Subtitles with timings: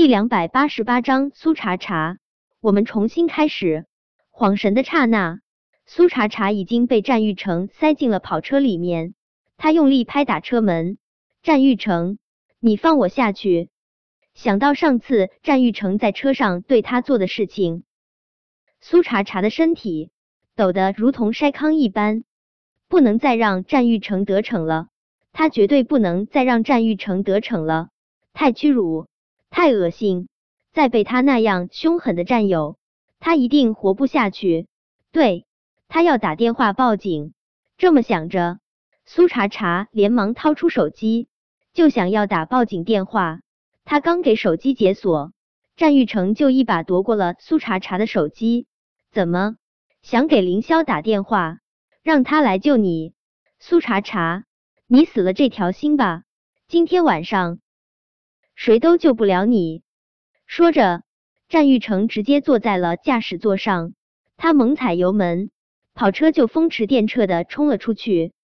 [0.00, 2.16] 第两百八十八章苏茶茶，
[2.62, 3.84] 我们重新开始。
[4.32, 5.40] 恍神的刹那，
[5.84, 9.12] 苏茶茶已经被战玉成塞进了跑车里面。
[9.58, 10.96] 他用力拍打车门
[11.44, 12.16] ：“战玉成，
[12.60, 13.68] 你放我下去！”
[14.32, 17.82] 想到上次战玉成在车上对他做的事情，
[18.80, 20.12] 苏茶茶的身体
[20.56, 22.24] 抖得如同筛糠一般。
[22.88, 24.88] 不能再让战玉成得逞了，
[25.32, 27.90] 他绝对不能再让战玉成得逞了，
[28.32, 29.09] 太屈辱。
[29.50, 30.28] 太恶心！
[30.72, 32.78] 再被他那样凶狠的占有，
[33.18, 34.68] 他一定活不下去。
[35.10, 35.44] 对
[35.88, 37.34] 他要打电话报警。
[37.76, 38.60] 这么想着，
[39.04, 41.28] 苏茶茶连忙掏出手机，
[41.72, 43.40] 就想要打报警电话。
[43.84, 45.32] 他刚给手机解锁，
[45.76, 48.68] 战玉成就一把夺过了苏茶茶的手机。
[49.10, 49.56] 怎么
[50.02, 51.58] 想给凌霄打电话，
[52.04, 53.14] 让他来救你？
[53.58, 54.44] 苏茶茶，
[54.86, 56.22] 你死了这条心吧！
[56.68, 57.58] 今天晚上。
[58.60, 59.80] 谁都救不了你。
[60.44, 61.02] 说着，
[61.48, 63.94] 战玉成直接坐在了驾驶座上，
[64.36, 65.50] 他猛踩油门，
[65.94, 68.34] 跑车就风驰电掣的冲了出去。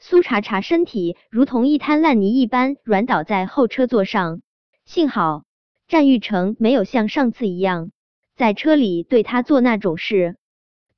[0.00, 4.42] 苏茶茶身体如同一滩烂泥一般软倒在后车座上，
[4.84, 5.44] 幸好
[5.86, 7.92] 战玉成没有像上次一样
[8.34, 10.34] 在车里对他做那种事，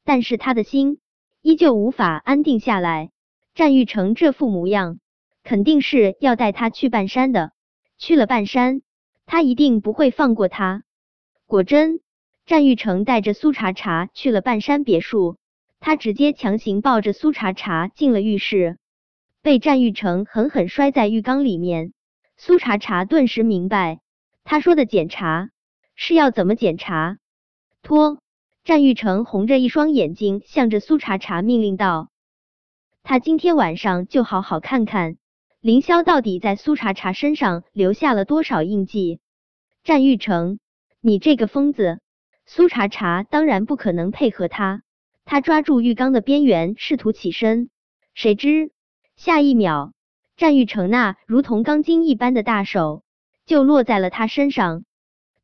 [0.05, 1.01] 但是他的心
[1.43, 3.11] 依旧无法安定下来。
[3.55, 5.01] 战玉成这副模样，
[5.43, 7.53] 肯定是要带他去半山的。
[7.97, 8.83] 去了半山，
[9.27, 10.83] 他一定不会放过他。
[11.47, 12.01] 果真，
[12.47, 15.37] 战玉成带着苏茶茶去了半山别墅，
[15.81, 18.79] 他直接强行抱着苏茶茶进了浴室，
[19.43, 21.93] 被战玉成狠狠摔在浴缸里面。
[22.37, 24.01] 苏茶茶顿时明白，
[24.43, 25.51] 他说的检查
[25.95, 27.19] 是要怎么检查。
[27.83, 28.19] 脱！
[28.65, 32.09] 战玉成红着一双眼睛，向着苏茶茶命令道
[33.05, 35.19] ：“他今天晚上就好好看看。”
[35.65, 39.21] 凌霄到底在苏茶茶身上留下了多少印记？
[39.83, 40.59] 战玉成，
[41.01, 42.01] 你这个疯子！
[42.45, 44.83] 苏茶茶当然不可能配合他，
[45.25, 47.71] 他抓住浴缸的边缘，试图起身，
[48.13, 48.73] 谁知
[49.17, 49.95] 下一秒，
[50.37, 53.03] 战玉成那如同钢筋一般的大手
[53.47, 54.85] 就落在了他身上。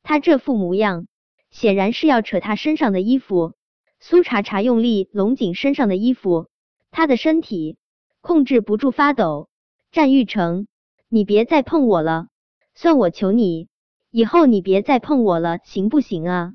[0.03, 1.07] 他这副模样，
[1.49, 3.55] 显然是要扯他身上的衣服。
[4.01, 6.51] 苏茶茶用力拢紧身上的衣服，
[6.91, 7.79] 他的身体
[8.21, 9.49] 控制不住发抖。
[9.93, 10.69] 战玉成，
[11.09, 12.29] 你别再碰我了，
[12.77, 13.67] 算我求你，
[14.13, 16.55] 以后你别再碰我了，行不行啊？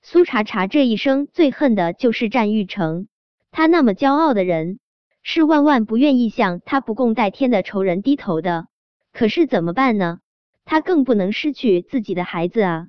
[0.00, 3.08] 苏茶茶这一生最恨的就是战玉成，
[3.50, 4.78] 他那么骄傲的人，
[5.22, 8.68] 是万万不愿意向他不共戴天的仇人低头的。
[9.12, 10.20] 可是怎么办呢？
[10.64, 12.86] 他更不能失去自己的孩子啊！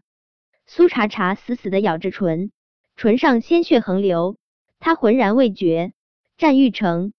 [0.66, 2.54] 苏茶茶死死的咬着唇，
[2.96, 4.38] 唇上鲜血横流，
[4.80, 5.92] 他浑然未觉。
[6.38, 7.12] 战玉成。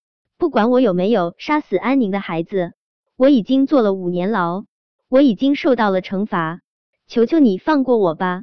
[0.44, 2.74] 不管我有没有杀死安宁的孩子，
[3.16, 4.66] 我已经坐了五年牢，
[5.08, 6.60] 我已经受到了惩罚，
[7.06, 8.42] 求求你放过我吧！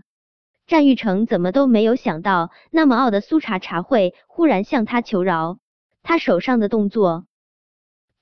[0.66, 5.60] 战玉成怎么都没有想到，那么傲的苏茶茶会忽然向他求饶，
[6.02, 7.28] 他手上的动作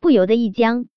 [0.01, 0.87] 不由得一僵，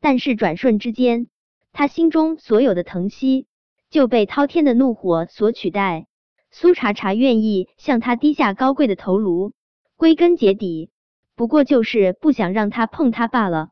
[0.00, 1.28] 但是转瞬之间，
[1.72, 3.46] 他心中所有的疼惜
[3.88, 6.08] 就被滔天的怒火所取代。
[6.50, 9.52] 苏茶茶愿意向他低下高贵的头颅，
[9.94, 10.90] 归根结底。
[11.36, 13.68] 不过就是不想让他碰他罢了。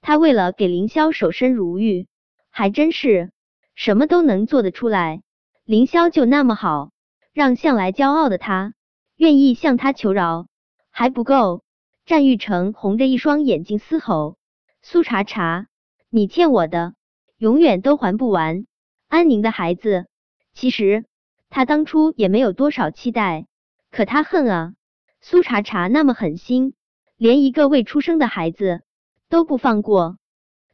[0.00, 2.06] 他为了给凌霄守身如玉，
[2.48, 3.32] 还真是
[3.74, 5.22] 什么都能做得出来。
[5.64, 6.92] 凌霄就那么好，
[7.32, 8.74] 让向来骄傲的他
[9.16, 10.46] 愿意向他求饶
[10.90, 11.64] 还不够。
[12.04, 14.36] 战玉成红着一双眼睛嘶吼
[14.82, 15.66] ：“苏茶茶，
[16.10, 16.94] 你欠我的
[17.38, 18.66] 永远都还不完。
[19.08, 20.06] 安宁的孩子，
[20.52, 21.04] 其实
[21.48, 23.46] 他当初也没有多少期待，
[23.92, 24.74] 可他恨啊，
[25.20, 26.74] 苏茶茶那么狠心。”
[27.22, 28.82] 连一个未出生的孩子
[29.28, 30.18] 都不放过，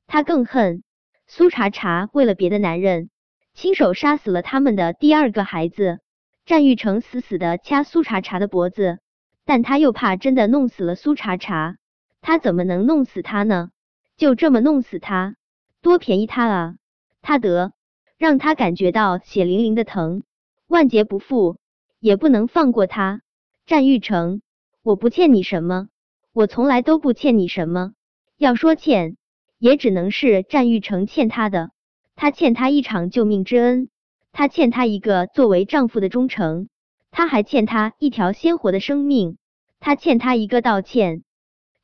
[0.07, 0.83] 他更恨
[1.27, 3.11] 苏茶茶为了别的男人
[3.53, 6.01] 亲手杀死了他们的第二个孩子。
[6.47, 8.99] 战玉成死死的掐苏茶茶的脖子，
[9.45, 11.77] 但他又怕真的弄死了苏茶茶，
[12.23, 13.69] 他怎么能弄死他呢？
[14.17, 15.37] 就这么弄死他，
[15.83, 16.77] 多便宜他啊！
[17.21, 17.75] 他得
[18.17, 20.23] 让他感觉到血淋淋的疼，
[20.67, 21.59] 万劫不复，
[22.01, 23.21] 也不能放过他。
[23.67, 24.41] 战玉成，
[24.83, 25.89] 我不欠你什么。
[26.39, 27.95] 我从来都不欠你什么，
[28.37, 29.17] 要说欠，
[29.59, 31.73] 也只能是战玉成欠他的。
[32.15, 33.89] 他欠他一场救命之恩，
[34.31, 36.69] 他欠他一个作为丈夫的忠诚，
[37.11, 39.37] 他还欠他一条鲜活的生命，
[39.81, 41.25] 他欠他一个道歉。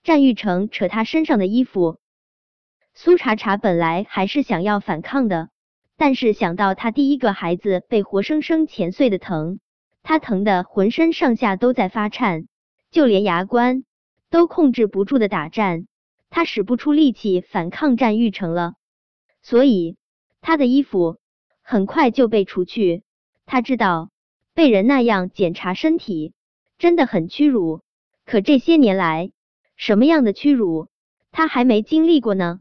[0.04, 1.98] 战玉成扯他身上的衣服，
[2.94, 5.48] 苏茶茶本来还是想要反抗的，
[5.96, 9.58] 但是想到他第一个孩子被活生生钳碎的疼，
[10.04, 12.46] 他疼的浑身上下都在发颤，
[12.92, 13.82] 就连牙关。
[14.34, 15.86] 都控制不住的打颤，
[16.28, 18.74] 他使不出力气反抗战玉成了，
[19.42, 19.96] 所以
[20.40, 21.18] 他的衣服
[21.62, 23.04] 很快就被除去。
[23.46, 24.10] 他知道
[24.52, 26.34] 被人那样检查身体
[26.78, 27.82] 真的很屈辱，
[28.24, 29.30] 可这些年来，
[29.76, 30.88] 什么样的屈辱
[31.30, 32.58] 他还没经历过呢？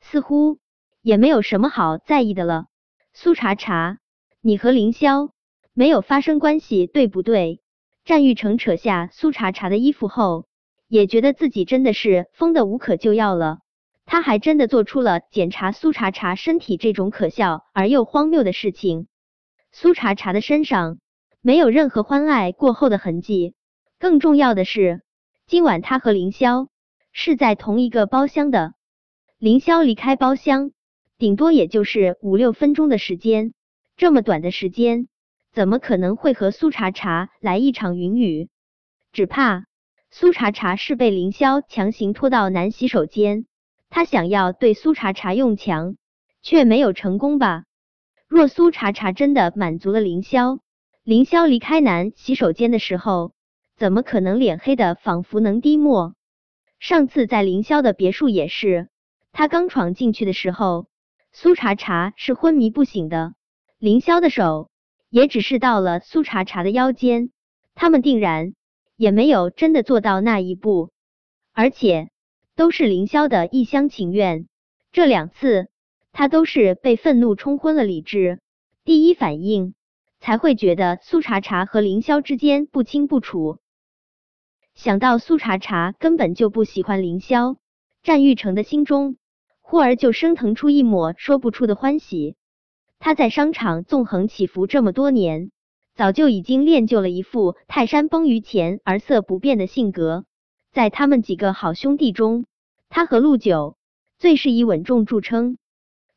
[0.00, 0.58] 似乎
[1.02, 2.66] 也没有什么好在意的了。
[3.12, 4.00] 苏茶茶，
[4.40, 5.30] 你和凌霄
[5.72, 7.60] 没有发生关系，对不对？
[8.04, 10.48] 战玉成扯下苏茶茶的衣服后，
[10.88, 13.58] 也觉得自己真的是疯的无可救药了。
[14.04, 19.08] 他还真的做出了检查苏茶茶身体这种可笑而又荒谬的事情。
[19.72, 20.98] 苏茶茶的身上
[21.42, 23.54] 没有任何欢爱过后的痕迹。
[23.98, 25.02] 更重要的是，
[25.46, 26.68] 今晚他和凌霄
[27.12, 28.74] 是在同一个包厢的。
[29.38, 30.70] 凌霄离开包厢，
[31.18, 33.54] 顶多也就是五六分钟的时间，
[33.96, 35.08] 这么短的时间。
[35.52, 38.50] 怎么可能会和苏茶茶来一场云雨？
[39.12, 39.64] 只怕
[40.18, 43.44] 苏茶茶是被凌霄强行拖到男洗手间，
[43.90, 45.96] 他想要对苏茶茶用强，
[46.40, 47.64] 却没有成功吧？
[48.26, 50.60] 若苏茶茶真的满足了凌霄，
[51.04, 53.34] 凌霄离开男洗手间的时候，
[53.76, 56.14] 怎么可能脸黑的仿佛能滴墨？
[56.80, 58.88] 上次在凌霄的别墅也是，
[59.32, 60.86] 他刚闯进去的时候，
[61.30, 63.34] 苏茶茶是昏迷不醒的，
[63.78, 64.70] 凌霄的手。
[65.10, 67.32] 也只是到了苏茶茶的腰间，
[67.74, 68.54] 他们定然
[68.96, 70.90] 也没有真的做到那一步，
[71.52, 72.10] 而且
[72.54, 74.48] 都是凌霄的一厢情愿。
[74.90, 75.68] 这两次
[76.12, 78.40] 他都是被愤怒冲昏了理智，
[78.84, 79.74] 第一反应
[80.18, 83.58] 才会觉得苏茶茶和凌霄之间不清不楚。
[84.74, 87.56] 想到苏茶茶根本就不喜欢凌霄，
[88.02, 89.16] 战玉成的心中
[89.60, 92.36] 忽而就升腾出一抹说不出的欢喜。
[92.98, 95.50] 他在商场纵横起伏这么多年，
[95.96, 100.26] 早就已经练就了一副泰山崩于前而色不变的性格。
[100.70, 102.44] 在他们几个好兄弟中，
[102.90, 103.78] 他和陆九
[104.18, 105.56] 最是以稳重著称。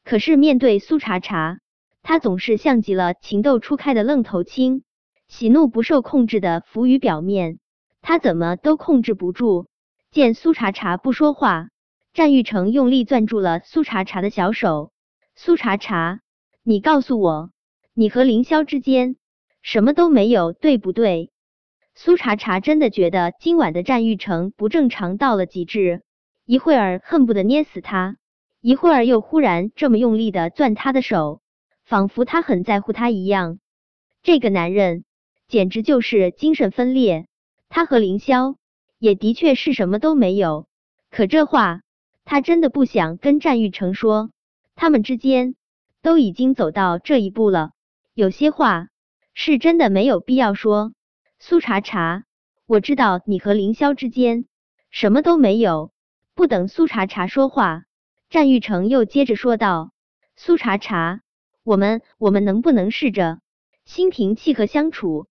[0.04, 1.60] 可是面对苏茶茶，
[2.04, 4.84] 他总是像极了情窦初开的愣头青，
[5.30, 7.60] 喜怒不受控制的浮于表面，
[8.02, 9.68] 他怎么都控制不住。
[10.12, 11.70] 见苏茶茶不说话，
[12.14, 14.92] 战玉成用力攥住了苏茶茶的小手。
[15.36, 16.20] 苏茶茶。
[16.64, 17.52] 你告诉我，
[17.94, 19.16] 你和凌霄之间
[19.62, 21.32] 什么都没有，对不对？
[21.96, 26.04] 苏茶茶真的觉得今晚的战玉成不正常到了极致，
[26.46, 28.18] 一会儿恨不得捏死他，
[28.62, 31.42] 一会儿又忽然这么用力的攥他的手，
[31.84, 33.60] 仿佛他很在乎他一样。
[34.24, 35.04] 这个男人
[35.48, 37.28] 简直就是精神分裂。
[37.68, 38.56] 他和凌霄
[38.98, 40.68] 也的确是什么都没有，
[41.12, 41.82] 可这话
[42.26, 44.32] 他真的不想跟战玉成说，
[44.76, 45.56] 他们之间。
[46.02, 47.72] 都已经走到这一步了，
[48.14, 48.88] 有些话
[49.42, 50.92] 是真的没有必要说。
[51.40, 52.26] 苏茶茶，
[52.66, 54.44] 我知道你和凌霄之间
[54.92, 55.94] 什么都没有。
[56.36, 57.86] 不等苏茶茶说话，
[58.30, 59.94] 战玉成又接着说道
[60.36, 61.22] ：“苏茶茶，
[61.64, 63.40] 我们我们能不能试着
[63.86, 65.28] 心平气和相处？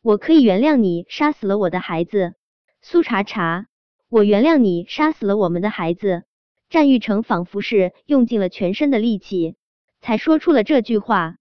[0.00, 2.32] 我可以原谅你杀死了我的孩子，
[2.80, 3.66] 苏茶茶，
[4.08, 6.24] 我原谅你杀死了我们的孩子。”
[6.70, 9.56] 战玉成仿佛是用尽了全身的力气。
[10.00, 11.36] 才说出了这句话，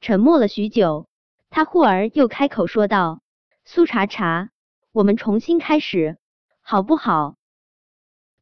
[0.00, 1.08] 沉默了许久，
[1.54, 3.20] 他忽而又开口说道
[3.66, 4.48] ：“苏茶茶，
[4.90, 6.16] 我们重新开始，
[6.62, 7.36] 好不好？”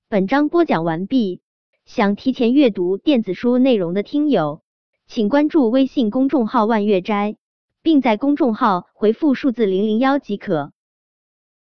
[0.09, 1.43] 本章播讲完毕。
[1.85, 4.63] 想提前阅读电子书内容的听友，
[5.09, 7.37] 请关注微信公众号“万月斋”，
[7.83, 10.73] 并在公众号回复数字零零幺即可。